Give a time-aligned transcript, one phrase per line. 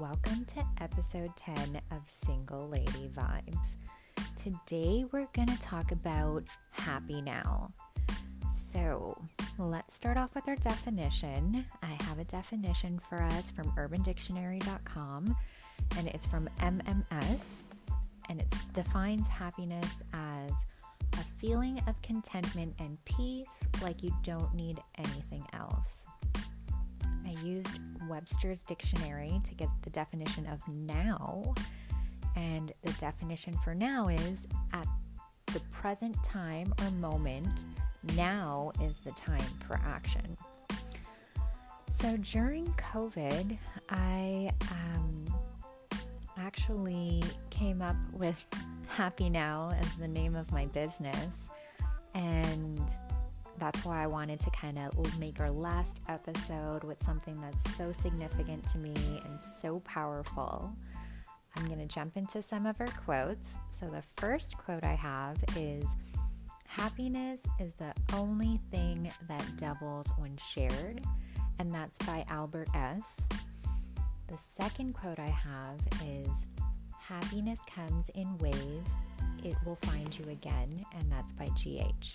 [0.00, 3.74] welcome to episode 10 of Single Lady Vibes.
[4.36, 7.72] Today we're going to talk about happy now.
[8.54, 9.20] So,
[9.58, 11.64] let's start off with our definition.
[11.82, 15.36] I have a definition for us from urbandictionary.com
[15.96, 17.40] and it's from MMS
[18.28, 20.52] and it defines happiness as
[21.14, 23.46] a feeling of contentment and peace
[23.82, 25.97] like you don't need anything else.
[28.18, 31.54] Webster's dictionary to get the definition of now,
[32.34, 34.88] and the definition for now is at
[35.54, 37.64] the present time or moment,
[38.16, 40.36] now is the time for action.
[41.92, 43.56] So during COVID,
[43.88, 45.24] I um,
[46.38, 48.44] actually came up with
[48.88, 51.36] Happy Now as the name of my business.
[52.14, 52.82] And
[53.58, 57.92] that's why I wanted to kind of make our last episode with something that's so
[57.92, 60.72] significant to me and so powerful.
[61.56, 63.44] I'm going to jump into some of our quotes.
[63.78, 65.84] So, the first quote I have is
[66.66, 71.02] Happiness is the only thing that doubles when shared,
[71.58, 73.02] and that's by Albert S.
[74.28, 76.28] The second quote I have is
[77.00, 78.90] Happiness comes in waves,
[79.42, 82.14] it will find you again, and that's by GH.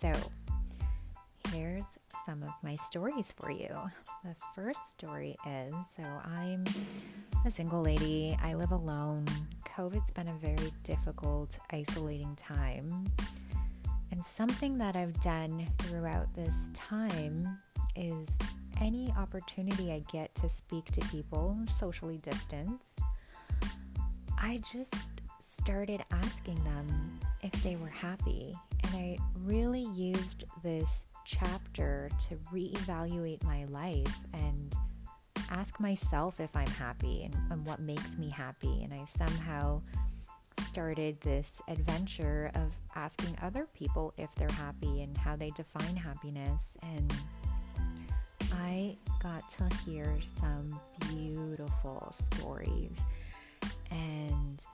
[0.00, 0.12] So,
[1.52, 1.84] here's
[2.24, 3.68] some of my stories for you.
[4.22, 6.64] The first story is so I'm
[7.44, 9.24] a single lady, I live alone.
[9.66, 13.06] COVID's been a very difficult, isolating time.
[14.12, 17.58] And something that I've done throughout this time
[17.96, 18.28] is
[18.80, 22.84] any opportunity I get to speak to people socially distanced,
[24.40, 24.94] I just
[25.40, 28.54] started asking them if they were happy.
[28.84, 34.74] And I really used this chapter to reevaluate my life and
[35.50, 38.82] ask myself if I'm happy and, and what makes me happy.
[38.82, 39.80] And I somehow
[40.66, 46.76] started this adventure of asking other people if they're happy and how they define happiness.
[46.82, 47.12] And
[48.52, 50.78] I got to hear some
[51.10, 52.96] beautiful stories
[53.90, 54.64] and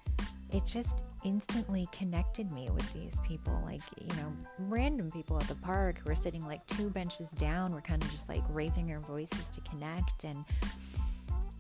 [0.55, 5.55] it just instantly connected me with these people like you know random people at the
[5.57, 9.01] park who were sitting like two benches down were kind of just like raising their
[9.01, 10.45] voices to connect and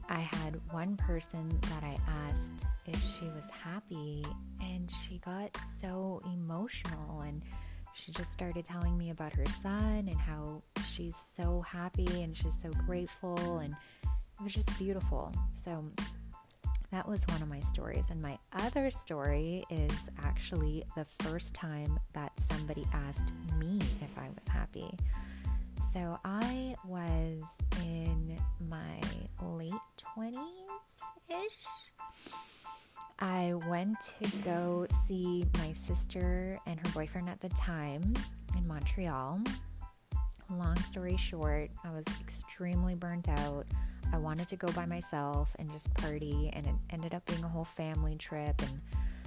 [0.08, 4.24] i had one person that i asked if she was happy
[4.60, 5.50] and she got
[5.80, 7.42] so emotional and
[7.94, 12.60] she just started telling me about her son and how she's so happy and she's
[12.60, 15.32] so grateful and it was just beautiful.
[15.64, 15.84] So
[16.94, 18.04] that was one of my stories.
[18.08, 19.90] And my other story is
[20.22, 24.96] actually the first time that somebody asked me if I was happy.
[25.92, 27.42] So I was
[27.82, 28.38] in
[28.68, 29.00] my
[29.42, 29.72] late
[30.16, 30.36] 20s
[31.28, 31.66] ish.
[33.18, 38.14] I went to go see my sister and her boyfriend at the time
[38.56, 39.40] in Montreal.
[40.48, 43.66] Long story short, I was extremely burnt out.
[44.14, 47.48] I wanted to go by myself and just party, and it ended up being a
[47.48, 48.62] whole family trip.
[48.62, 48.80] And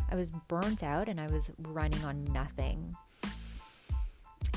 [0.10, 2.96] I was burnt out and I was running on nothing.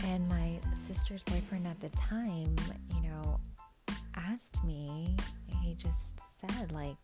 [0.05, 2.55] And my sister's boyfriend at the time,
[2.95, 3.41] you know,
[4.15, 5.17] asked me,
[5.63, 6.95] he just said, like,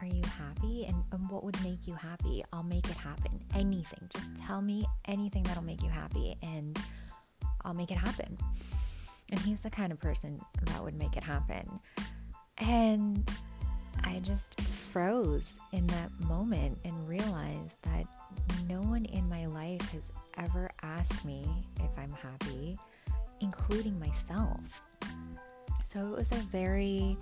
[0.00, 0.86] are you happy?
[0.86, 2.42] And, and what would make you happy?
[2.52, 3.40] I'll make it happen.
[3.54, 4.08] Anything.
[4.12, 6.76] Just tell me anything that'll make you happy, and
[7.64, 8.36] I'll make it happen.
[9.30, 11.78] And he's the kind of person that would make it happen.
[12.58, 13.28] And
[14.04, 15.42] I just froze
[15.72, 18.06] in that moment and realized that
[18.68, 22.78] no one in my life has ever asked me if I'm happy,
[23.40, 24.60] including myself.
[25.84, 27.16] So it was a very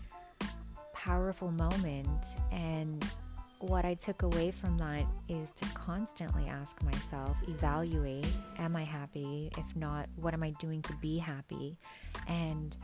[0.92, 2.24] powerful moment.
[2.50, 3.04] And
[3.58, 8.26] what I took away from that is to constantly ask myself, evaluate,
[8.58, 9.50] am I happy?
[9.56, 11.76] If not, what am I doing to be happy?
[12.28, 12.76] And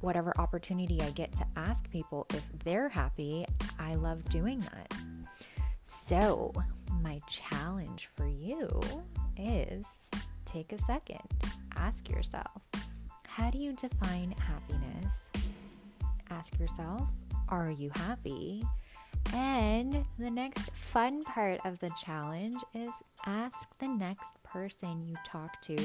[0.00, 3.44] whatever opportunity I get to ask people if they're happy,
[3.78, 4.92] I love doing that.
[5.82, 6.52] So,
[7.02, 8.68] my challenge for you
[9.38, 9.84] is
[10.44, 11.20] take a second,
[11.76, 12.62] ask yourself,
[13.26, 15.12] how do you define happiness?
[16.30, 17.08] Ask yourself,
[17.48, 18.64] are you happy?
[19.34, 22.90] And the next fun part of the challenge is
[23.26, 25.76] ask the next person you talk to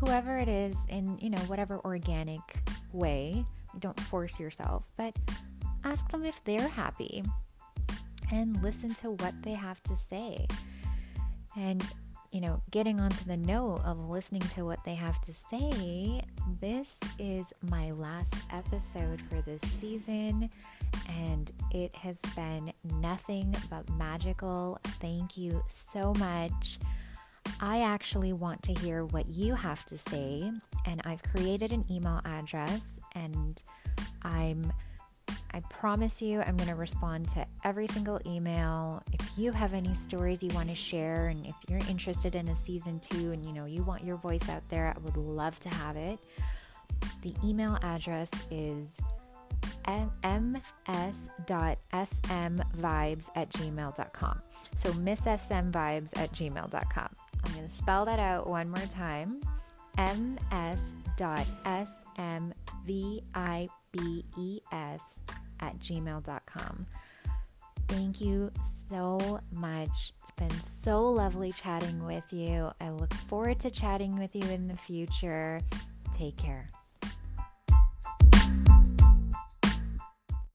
[0.00, 2.40] whoever it is in, you know, whatever organic
[2.94, 3.44] way.
[3.80, 5.14] Don't force yourself, but
[5.84, 7.22] ask them if they're happy
[8.32, 10.46] and listen to what they have to say.
[11.56, 11.84] And,
[12.30, 16.22] you know, getting onto the note of listening to what they have to say,
[16.60, 16.88] this
[17.18, 20.50] is my last episode for this season,
[21.08, 24.78] and it has been nothing but magical.
[25.00, 25.62] Thank you
[25.92, 26.78] so much.
[27.60, 30.50] I actually want to hear what you have to say,
[30.86, 32.80] and I've created an email address,
[33.14, 33.62] and
[34.22, 34.72] I'm
[35.52, 39.02] I promise you, I'm going to respond to every single email.
[39.12, 42.56] If you have any stories you want to share, and if you're interested in a
[42.56, 45.68] season two and you know you want your voice out there, I would love to
[45.68, 46.18] have it.
[47.22, 48.88] The email address is
[49.86, 50.60] ms.smvibes
[53.36, 54.42] at gmail.com.
[54.76, 57.08] So misssmvibes at gmail.com.
[57.44, 59.40] I'm going to spell that out one more time.
[59.96, 60.54] ms.smvibes
[65.60, 66.86] at gmail.com.
[67.88, 68.50] Thank you
[68.88, 70.12] so much.
[70.22, 72.70] It's been so lovely chatting with you.
[72.80, 75.60] I look forward to chatting with you in the future.
[76.16, 76.70] Take care.